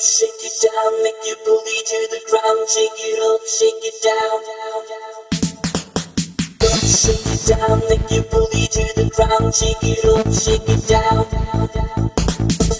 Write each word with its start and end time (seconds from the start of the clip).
shake 0.00 0.30
it 0.40 0.52
down, 0.64 1.02
make 1.02 1.20
your 1.26 1.36
booty 1.44 1.76
to 1.84 2.08
the 2.08 2.20
ground, 2.30 2.68
shake 2.70 3.00
it 3.04 3.20
up, 3.20 3.40
shake 3.44 3.84
it 3.84 4.00
down. 4.00 4.40
Shake 6.88 7.26
it 7.26 7.44
down, 7.46 7.80
make 7.90 8.10
your 8.10 8.24
booty 8.32 8.66
to 8.66 8.84
the 8.96 9.10
ground, 9.14 9.54
shake 9.54 9.84
it 9.84 10.04
up, 10.08 10.32
shake 10.32 10.68
it 10.68 10.88
down. 10.88 12.79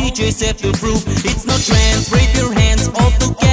DJs 0.00 0.46
have 0.46 0.56
to 0.56 0.72
prove 0.72 1.02
it's 1.26 1.44
no 1.44 1.52
trance. 1.52 2.10
Raise 2.10 2.34
your 2.40 2.52
hands, 2.54 2.88
all 2.88 3.10
together 3.18 3.49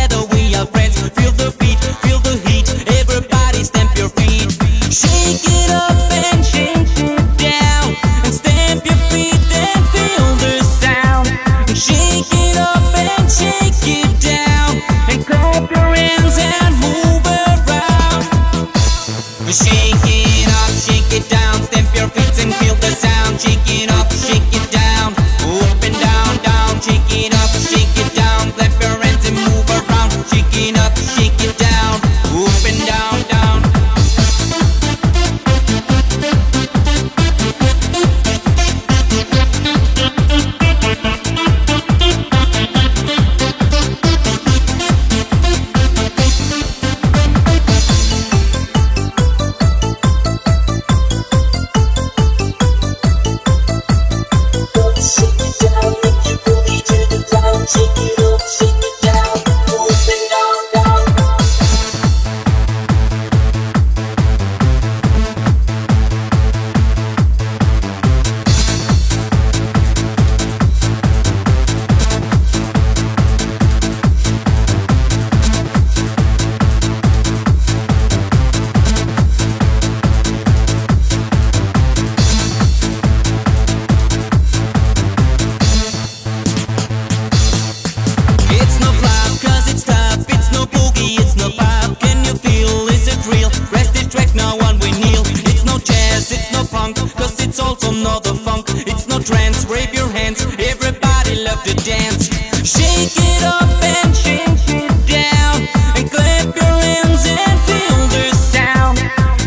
it's 97.60 97.66
also 97.66 97.92
not 97.92 98.24
the 98.24 98.36
funk. 98.36 98.68
It's 98.86 99.08
no 99.08 99.18
trance, 99.18 99.66
wave 99.66 99.92
your 99.92 100.08
hands. 100.10 100.46
Everybody 100.46 101.42
love 101.42 101.64
to 101.64 101.74
dance. 101.82 102.30
Shake 102.62 103.18
it 103.18 103.42
up 103.42 103.66
and 103.82 104.14
shake 104.14 104.70
it 104.70 104.94
down. 105.10 105.66
And 105.98 106.06
clap 106.06 106.54
your 106.54 106.76
hands 106.86 107.26
and 107.26 107.58
feel 107.66 107.98
the 108.14 108.30
sound. 108.30 109.00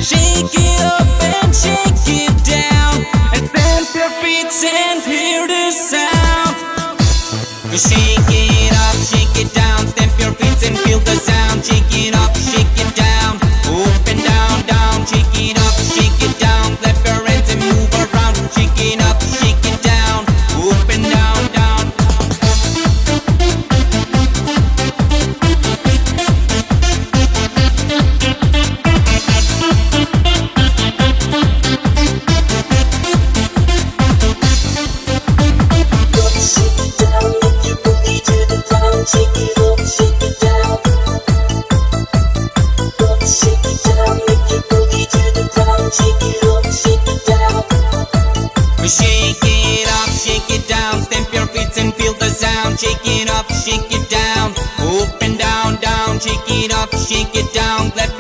Shake 0.03 0.51
it 0.59 0.81
up 0.83 1.07
and 1.23 1.55
shake 1.55 2.27
it 2.27 2.35
down. 2.43 3.07
And 3.31 3.47
stamp 3.47 3.95
your 3.95 4.11
feet 4.19 4.51
and 4.59 4.99
hear 5.07 5.47
the 5.47 5.71
sound. 5.71 6.59
Shake 7.79 8.27
it 8.27 8.75
up, 8.75 8.99
shake 9.07 9.39
it 9.39 9.55
down, 9.55 9.87
stamp 9.87 10.19
your 10.19 10.35
feet 10.35 10.59
and 10.67 10.77
feel 10.83 10.99
the 10.99 11.15
sound. 11.15 11.63
Shake 11.63 11.95
it 11.95 12.15
up, 12.19 12.35
shake 12.35 12.75
it 12.75 12.91
down, 12.99 13.39
Shake 48.89 49.37
it 49.43 49.89
up, 49.89 50.11
shake 50.11 50.51
it 50.51 50.67
down, 50.69 51.03
stamp 51.03 51.33
your 51.33 51.47
feet 51.47 51.77
and 51.79 51.95
feel 51.95 52.15
the 52.15 52.31
sound. 52.31 52.81
Shake 52.81 53.05
it 53.05 53.31
up, 53.31 53.47
shake 53.53 53.93
it 53.93 54.09
down, 54.11 54.55
and 55.23 55.39
down, 55.39 55.77
down. 55.81 56.19
Shake 56.19 56.49
it 56.49 56.73
up, 56.73 56.91
shake 56.95 57.35
it 57.35 57.53
down, 57.53 57.91
clap 57.93 58.11